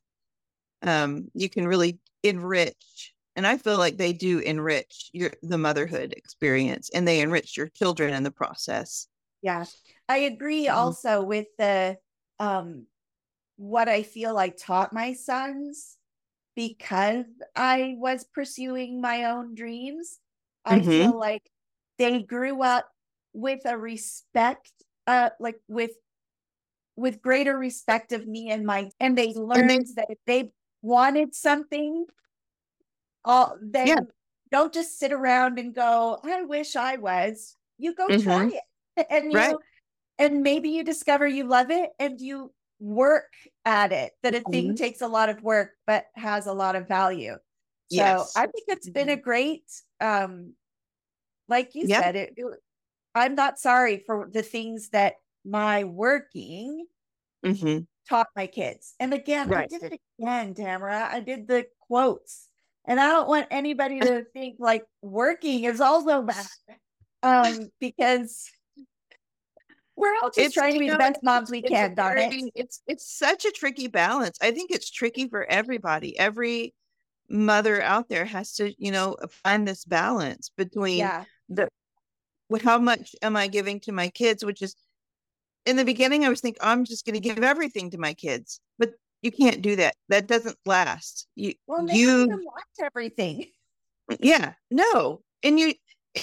[0.84, 6.14] um you can really enrich, and I feel like they do enrich your the motherhood
[6.16, 9.08] experience, and they enrich your children in the process.
[9.42, 9.66] Yeah,
[10.08, 10.68] I agree.
[10.68, 10.78] Mm-hmm.
[10.78, 11.98] Also with the
[12.40, 12.86] um
[13.58, 15.98] what I feel I taught my sons
[16.56, 20.20] because I was pursuing my own dreams.
[20.68, 20.80] Mm-hmm.
[20.80, 21.50] I feel like
[21.98, 22.88] they grew up
[23.34, 24.72] with a respect,
[25.08, 25.92] uh, like with
[26.96, 30.52] with greater respect of me and my and they learned and they, that if they
[30.82, 32.06] wanted something,
[33.26, 34.02] all they yeah.
[34.52, 37.56] don't just sit around and go, I wish I was.
[37.78, 38.24] You go mm-hmm.
[38.24, 38.62] try it.
[39.10, 39.56] And you right.
[40.20, 43.32] and maybe you discover you love it and you work
[43.64, 44.76] at it that a thing mm-hmm.
[44.76, 47.38] takes a lot of work but has a lot of value so
[47.96, 48.34] yes.
[48.36, 49.24] i think it's been a mm-hmm.
[49.24, 49.64] great
[50.02, 50.54] um
[51.48, 52.04] like you yep.
[52.04, 52.46] said it, it,
[53.16, 55.14] i'm not sorry for the things that
[55.46, 56.86] my working
[57.46, 57.80] mm-hmm.
[58.10, 59.72] taught my kids and again right.
[59.72, 62.50] i did it again tamara i did the quotes
[62.84, 66.46] and i don't want anybody to think like working is also bad
[67.24, 68.52] um because
[69.96, 72.52] we're all just it's, trying to be know, the best moms we can, darn it.
[72.56, 74.38] It's it's such a tricky balance.
[74.42, 76.18] I think it's tricky for everybody.
[76.18, 76.74] Every
[77.30, 81.26] mother out there has to, you know, find this balance between yeah.
[81.50, 81.70] the
[82.64, 84.76] how much am I giving to my kids, which is
[85.66, 88.60] in the beginning I was thinking I'm just going to give everything to my kids,
[88.78, 89.96] but you can't do that.
[90.10, 91.28] That doesn't last.
[91.36, 93.46] You well, you want everything.
[94.20, 95.74] Yeah, no, and you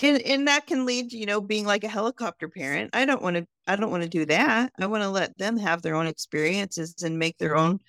[0.03, 2.91] and and that can lead you know being like a helicopter parent.
[2.93, 4.73] I don't want to i don't want to do that.
[4.79, 7.81] I want to let them have their own experiences and make their own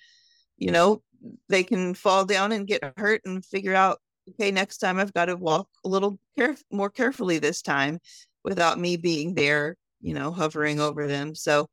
[0.56, 1.02] you know
[1.48, 5.26] they can fall down and get hurt and figure out okay next time i've got
[5.26, 7.98] to walk a little care- more carefully this time
[8.44, 11.34] without me being there you know hovering over them.
[11.34, 11.68] So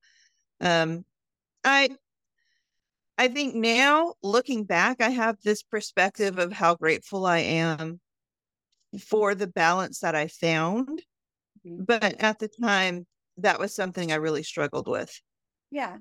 [0.62, 1.06] um
[1.64, 1.90] i
[3.18, 8.00] i think now looking back i have this perspective of how grateful i am
[8.98, 11.02] for the balance that I found.
[11.66, 11.84] Mm-hmm.
[11.84, 13.06] But at the time,
[13.38, 15.12] that was something I really struggled with.
[15.72, 15.98] Yeah.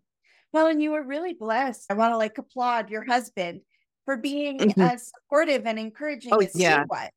[0.53, 1.87] Well, and you were really blessed.
[1.91, 3.61] I want to like applaud your husband
[4.05, 4.81] for being mm-hmm.
[4.81, 6.81] as supportive and encouraging oh, as yeah.
[6.81, 7.11] he was.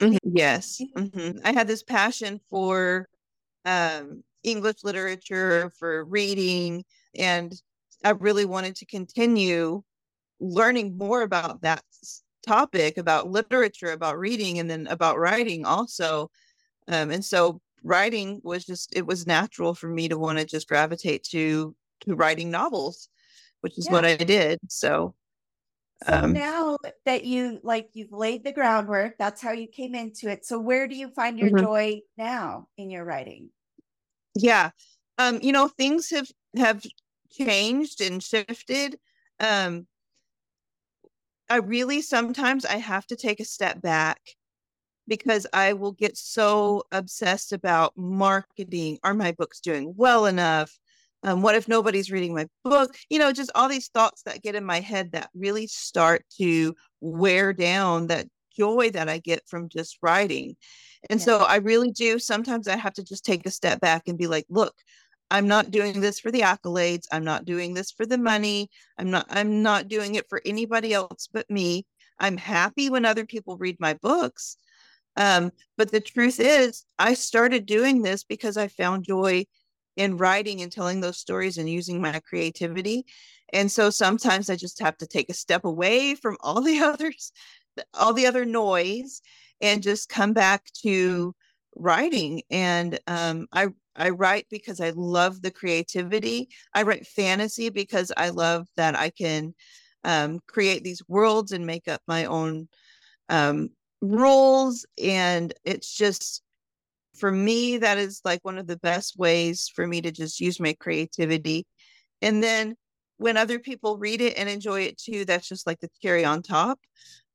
[0.00, 0.36] Mm-hmm.
[0.36, 0.80] Yes.
[0.96, 1.38] Mm-hmm.
[1.44, 3.08] I had this passion for
[3.64, 6.84] um, English literature, for reading,
[7.16, 7.52] and
[8.04, 9.82] I really wanted to continue
[10.40, 11.82] learning more about that
[12.46, 16.30] topic about literature, about reading, and then about writing also.
[16.88, 20.68] Um, and so writing was just it was natural for me to want to just
[20.68, 23.08] gravitate to to writing novels,
[23.60, 23.92] which is yeah.
[23.92, 24.58] what I did.
[24.68, 25.14] So
[26.04, 30.28] so um, now that you like you've laid the groundwork, that's how you came into
[30.28, 30.44] it.
[30.44, 31.64] So where do you find your mm-hmm.
[31.64, 33.50] joy now in your writing?
[34.34, 34.70] Yeah.
[35.18, 36.84] Um, you know, things have have
[37.30, 38.98] changed and shifted.
[39.40, 39.86] Um,
[41.48, 44.20] I really sometimes I have to take a step back
[45.08, 48.98] because I will get so obsessed about marketing.
[49.04, 50.76] Are my books doing well enough?
[51.22, 52.94] Um, what if nobody's reading my book?
[53.08, 56.74] You know, just all these thoughts that get in my head that really start to
[57.00, 60.56] wear down that joy that I get from just writing.
[61.10, 61.24] And yeah.
[61.24, 62.18] so I really do.
[62.18, 64.74] Sometimes I have to just take a step back and be like, look,
[65.30, 67.06] I'm not doing this for the accolades.
[67.10, 68.70] I'm not doing this for the money.
[68.98, 71.86] I'm not I'm not doing it for anybody else but me.
[72.18, 74.56] I'm happy when other people read my books.
[75.16, 79.46] Um, but the truth is, I started doing this because I found joy
[79.96, 83.04] in writing and telling those stories and using my creativity.
[83.52, 87.32] And so sometimes I just have to take a step away from all the others,
[87.94, 89.22] all the other noise,
[89.60, 91.34] and just come back to
[91.74, 92.42] writing.
[92.50, 96.48] And um, I I write because I love the creativity.
[96.74, 99.54] I write fantasy because I love that I can
[100.04, 102.68] um, create these worlds and make up my own
[103.28, 104.86] um, rules.
[105.02, 106.42] And it's just,
[107.16, 110.60] for me, that is like one of the best ways for me to just use
[110.60, 111.66] my creativity.
[112.22, 112.76] And then
[113.18, 116.42] when other people read it and enjoy it too, that's just like the cherry on
[116.42, 116.78] top.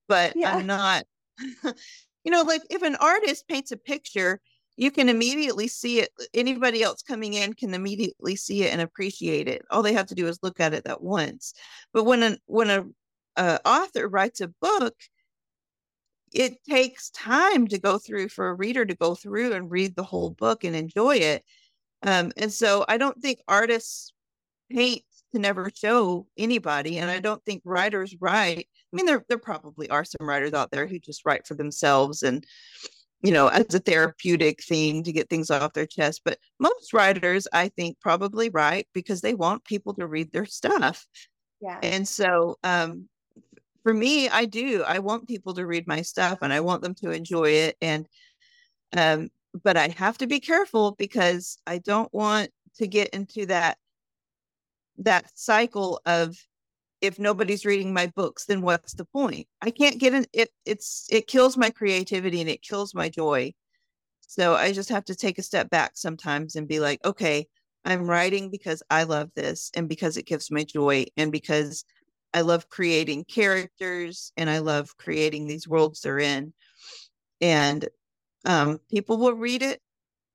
[0.08, 0.56] But yeah.
[0.56, 1.04] I'm not,
[2.24, 4.40] you know, like if an artist paints a picture,
[4.78, 9.48] you can immediately see it anybody else coming in can immediately see it and appreciate
[9.48, 11.54] it all they have to do is look at it that once
[11.94, 12.84] but when a when a,
[13.38, 14.96] a author writes a book
[16.34, 20.04] it takes time to go through for a reader to go through and read the
[20.04, 21.44] whole book and enjoy it
[22.04, 24.14] um, and so i don't think artists
[24.72, 25.04] paint
[25.34, 26.98] to never show anybody.
[26.98, 28.68] And I don't think writers write.
[28.68, 32.24] I mean, there there probably are some writers out there who just write for themselves
[32.24, 32.46] and
[33.22, 36.22] you know, as a therapeutic thing to get things off their chest.
[36.26, 41.06] But most writers, I think, probably write because they want people to read their stuff.
[41.62, 41.80] Yeah.
[41.84, 43.08] And so um,
[43.84, 44.84] for me, I do.
[44.84, 47.78] I want people to read my stuff and I want them to enjoy it.
[47.82, 48.08] And
[48.96, 49.30] um,
[49.64, 53.78] but I have to be careful because I don't want to get into that
[55.00, 56.36] that cycle of
[57.02, 59.48] if nobody's reading my books then what's the point?
[59.62, 63.54] I can't get in it it's it kills my creativity and it kills my joy.
[64.22, 67.48] So i just have to take a step back sometimes and be like okay
[67.86, 71.84] i'm writing because i love this and because it gives me joy and because
[72.34, 76.54] i love creating characters and i love creating these worlds they're in.
[77.42, 77.90] And
[78.46, 79.82] um, people will read it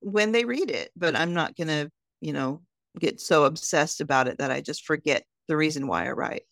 [0.00, 2.61] when they read it but i'm not going to you know
[2.98, 6.42] get so obsessed about it that i just forget the reason why i write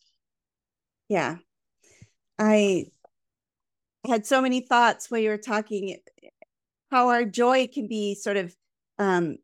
[1.09, 1.37] yeah.
[2.39, 2.87] I
[4.07, 5.99] had so many thoughts while you were talking
[6.91, 8.55] how our joy can be sort of
[8.99, 9.39] um,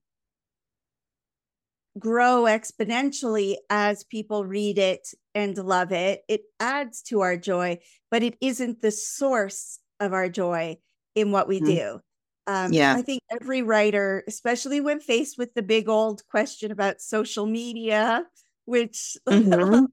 [1.99, 6.23] grow exponentially as people read it and love it.
[6.29, 7.79] It adds to our joy,
[8.11, 10.79] but it isn't the source of our joy
[11.15, 11.67] in what we mm-hmm.
[11.67, 12.01] do.
[12.47, 12.95] Um, yeah.
[12.95, 18.25] I think every writer, especially when faced with the big old question about social media,
[18.65, 19.87] which mm-hmm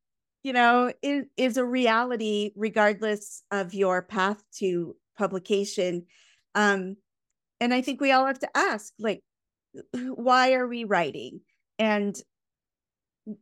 [0.43, 6.06] you know, is, is a reality regardless of your path to publication.
[6.56, 6.97] Um,
[7.60, 9.23] and I think we all have to ask, like,
[9.93, 11.41] why are we writing?
[11.80, 12.15] And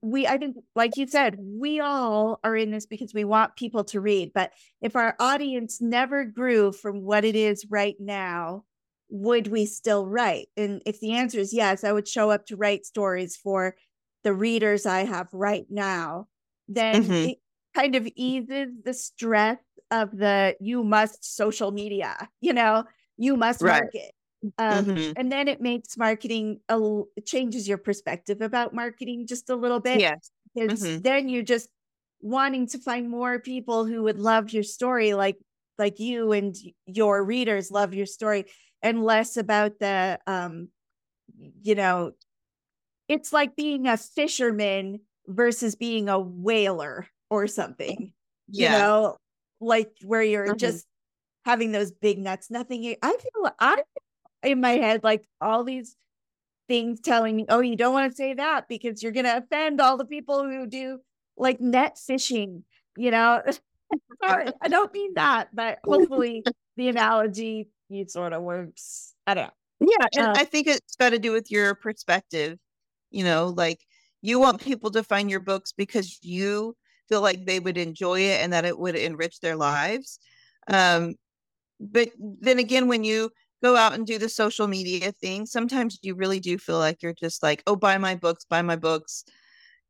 [0.01, 3.83] we, I think, like you said, we all are in this because we want people
[3.85, 4.31] to read.
[4.33, 8.63] But if our audience never grew from what it is right now,
[9.09, 10.47] would we still write?
[10.57, 13.75] And if the answer is yes, I would show up to write stories for
[14.23, 16.27] the readers I have right now
[16.67, 17.29] then mm-hmm.
[17.29, 17.37] it
[17.75, 19.57] kind of eases the stress
[19.91, 22.83] of the you must social media, you know,
[23.17, 23.83] you must right.
[23.83, 24.11] market.
[24.57, 25.13] Um, mm-hmm.
[25.15, 26.79] And then it makes marketing, a,
[27.15, 29.99] it changes your perspective about marketing just a little bit.
[29.99, 30.29] Yes.
[30.53, 31.01] Because mm-hmm.
[31.01, 31.69] then you're just
[32.21, 35.37] wanting to find more people who would love your story, like
[35.77, 38.45] like you and your readers love your story,
[38.81, 40.69] and less about the, um,
[41.61, 42.11] you know,
[43.09, 48.13] it's like being a fisherman versus being a whaler or something.
[48.47, 48.73] Yeah.
[48.73, 49.17] You know,
[49.59, 50.57] like where you're mm-hmm.
[50.57, 50.85] just
[51.45, 52.95] having those big nuts, nothing.
[53.01, 53.83] I feel I
[54.43, 55.95] in my head like all these
[56.67, 59.97] things telling me, oh, you don't want to say that because you're gonna offend all
[59.97, 60.99] the people who do
[61.37, 62.63] like net fishing,
[62.97, 63.41] you know.
[64.23, 66.43] Sorry, I don't mean that, but hopefully
[66.77, 69.13] the analogy you sort of works.
[69.27, 69.87] I don't know.
[69.87, 72.57] Yeah, and uh, I think it's got to do with your perspective.
[73.11, 73.79] You know, like
[74.25, 76.75] you want people to find your books because you
[77.07, 80.19] feel like they would enjoy it and that it would enrich their lives.
[80.67, 81.13] Um,
[81.79, 83.29] but then again, when you
[83.63, 87.13] go out and do the social media thing, sometimes you really do feel like you're
[87.13, 89.25] just like, oh, buy my books, buy my books,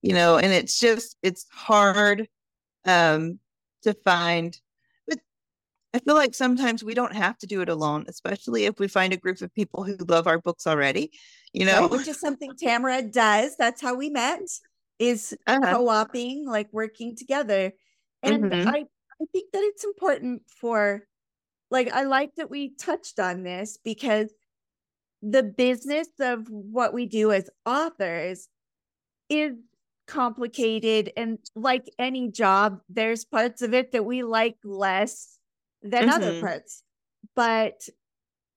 [0.01, 2.27] you know, and it's just, it's hard
[2.85, 3.39] um,
[3.83, 4.59] to find
[5.95, 9.13] I feel like sometimes we don't have to do it alone, especially if we find
[9.13, 11.09] a group of people who love our books already,
[11.53, 11.83] you know.
[11.83, 13.55] Right, which is something Tamara does.
[13.55, 14.41] That's how we met,
[14.99, 15.71] is uh-huh.
[15.71, 17.71] co-oping, like working together.
[18.21, 18.67] And mm-hmm.
[18.67, 18.83] I,
[19.21, 21.03] I think that it's important for
[21.71, 24.33] like I like that we touched on this because
[25.21, 28.49] the business of what we do as authors
[29.29, 29.53] is
[30.07, 35.34] complicated and like any job there's parts of it that we like less
[35.85, 36.09] than mm-hmm.
[36.09, 36.83] other parts.
[37.35, 37.87] But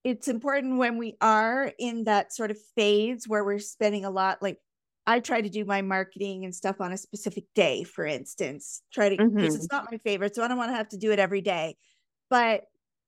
[0.03, 4.41] it's important when we are in that sort of phase where we're spending a lot
[4.41, 4.57] like
[5.05, 8.81] I try to do my marketing and stuff on a specific day, for instance.
[8.93, 9.55] Try to because mm-hmm.
[9.55, 11.77] it's not my favorite, so I don't want to have to do it every day.
[12.29, 12.65] But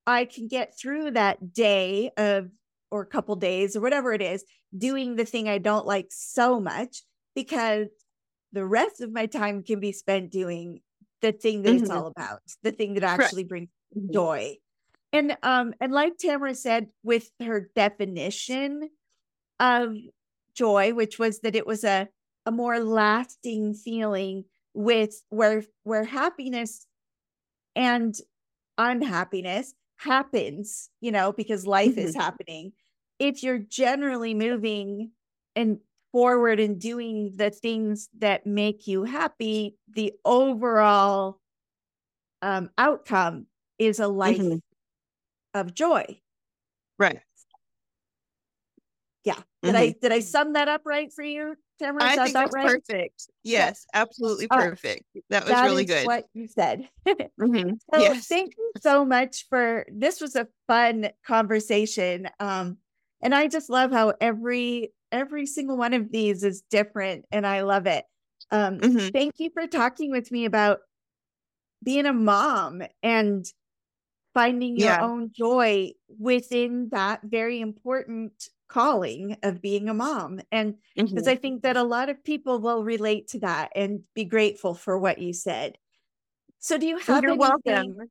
[0.08, 2.50] I can get through that day of
[2.90, 4.44] or a couple days or whatever it is,
[4.76, 7.04] doing the thing I don't like so much
[7.36, 7.88] because
[8.52, 10.82] the rest of my time can be spent doing
[11.22, 11.84] the thing that mm-hmm.
[11.84, 13.81] it's all about, the thing that actually brings Mm-hmm.
[14.12, 14.56] Joy.
[15.14, 18.90] And um and like Tamara said with her definition
[19.60, 19.96] of
[20.56, 22.08] joy, which was that it was a
[22.46, 26.88] a more lasting feeling with where where happiness
[27.76, 28.16] and
[28.78, 32.00] unhappiness happens, you know, because life mm-hmm.
[32.00, 32.72] is happening.
[33.20, 35.12] If you're generally moving
[35.56, 35.80] and
[36.12, 41.40] forward and doing the things that make you happy, the overall
[42.42, 43.46] um, outcome
[43.88, 44.58] is a life mm-hmm.
[45.54, 46.20] of joy.
[47.00, 47.20] Right.
[49.24, 49.36] Yeah.
[49.64, 49.78] Did mm-hmm.
[49.78, 52.04] I did I sum that up right for you, Tamara?
[52.04, 52.68] I think that's right?
[52.68, 53.28] perfect.
[53.44, 55.04] Yes, absolutely perfect.
[55.30, 56.06] that was that really good.
[56.06, 56.88] What you said.
[57.08, 57.74] mm-hmm.
[57.94, 58.28] so yes.
[58.28, 60.22] Thank you so much for this.
[60.22, 62.30] Was a fun conversation.
[62.40, 62.78] Um,
[63.22, 67.62] and I just love how every every single one of these is different, and I
[67.62, 68.06] love it.
[68.50, 69.10] Um, mm-hmm.
[69.10, 70.80] Thank you for talking with me about
[71.84, 73.46] being a mom and
[74.34, 75.02] finding your yeah.
[75.02, 80.40] own joy within that very important calling of being a mom.
[80.52, 81.30] And because mm-hmm.
[81.30, 84.98] I think that a lot of people will relate to that and be grateful for
[84.98, 85.78] what you said.
[86.60, 87.24] So, do you have?
[87.24, 88.10] You're anything- welcome.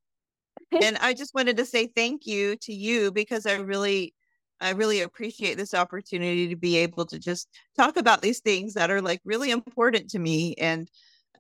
[0.83, 4.15] and I just wanted to say thank you to you because I really
[4.61, 8.91] I really appreciate this opportunity to be able to just talk about these things that
[8.91, 10.89] are like really important to me and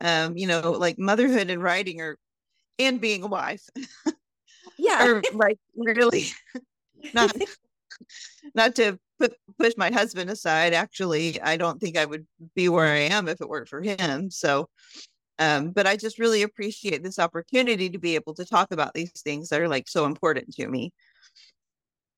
[0.00, 2.16] um you know like motherhood and writing or
[2.78, 3.68] and being a wife
[4.80, 6.26] yeah or like really
[7.14, 7.34] not
[8.54, 12.86] not to put, push my husband aside actually i don't think i would be where
[12.86, 14.68] i am if it weren't for him so
[15.38, 19.12] um but i just really appreciate this opportunity to be able to talk about these
[19.22, 20.92] things that are like so important to me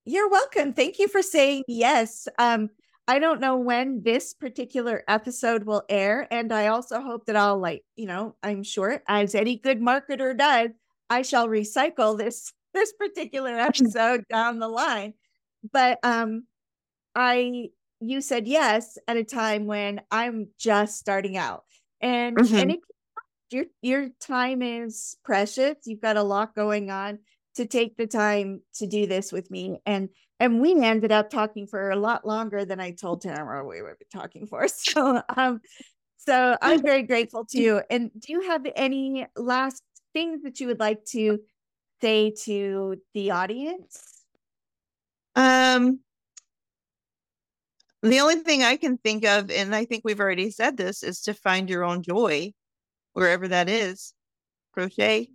[0.05, 0.73] you're welcome.
[0.73, 2.27] Thank you for saying yes.
[2.37, 2.71] Um,
[3.07, 6.27] I don't know when this particular episode will air.
[6.31, 10.37] And I also hope that I'll like, you know, I'm sure as any good marketer
[10.37, 10.71] does,
[11.13, 15.15] I shall recycle this this particular episode down the line.
[15.73, 16.47] But um
[17.15, 17.69] I
[18.01, 21.65] you said yes at a time when I'm just starting out.
[22.01, 22.57] And mm-hmm.
[22.57, 22.81] and it,
[23.51, 25.77] your your time is precious.
[25.85, 27.19] You've got a lot going on
[27.57, 30.09] to take the time to do this with me and
[30.41, 33.99] and we ended up talking for a lot longer than I told Tamara we would
[33.99, 34.67] be talking for.
[34.69, 35.61] So um
[36.17, 37.83] so I'm very grateful to you.
[37.91, 39.83] And do you have any last
[40.13, 41.41] things that you would like to
[42.01, 44.25] say to the audience?
[45.35, 46.01] Um
[48.03, 51.21] the only thing I can think of, and I think we've already said this, is
[51.23, 52.53] to find your own joy
[53.13, 54.13] wherever that is.
[54.73, 55.29] Crochet,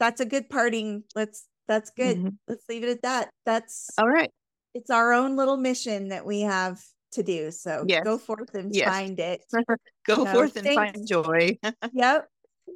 [0.00, 1.04] that's a good parting.
[1.14, 2.16] Let's that's good.
[2.16, 2.28] Mm-hmm.
[2.48, 3.30] Let's leave it at that.
[3.44, 4.30] That's all right.
[4.74, 6.80] It's our own little mission that we have
[7.12, 7.50] to do.
[7.50, 8.04] So yes.
[8.04, 8.88] go forth and yes.
[8.88, 9.44] find it.
[10.06, 10.76] go so, forth and thanks.
[10.76, 11.58] find joy.
[11.92, 12.28] yep.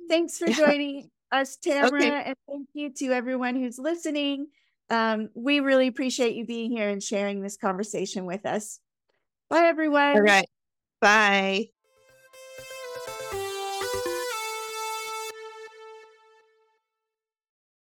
[0.08, 1.88] Thanks for joining us, Tamara.
[1.88, 2.22] Okay.
[2.26, 4.48] And thank you to everyone who's listening.
[4.90, 8.80] Um, we really appreciate you being here and sharing this conversation with us.
[9.48, 10.16] Bye, everyone.
[10.16, 10.48] All right.
[11.00, 11.70] Bye.